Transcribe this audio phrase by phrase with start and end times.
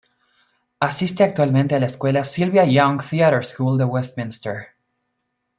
[0.79, 4.69] Asiste actualmente a la escuela Sylvia Young Theatre School de Westminster.